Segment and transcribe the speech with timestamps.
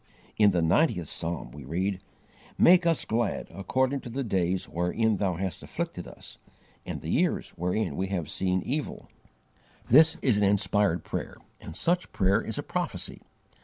[0.35, 1.99] In the ninetieth psalm we read:
[2.57, 6.39] "Make us glad according to the days wherein Thou hast afflicted us
[6.87, 9.77] And the years wherein we have seen evil." (Psalm xc.
[9.89, 13.21] 15.) This is an inspired prayer, and such prayer is a prophecy.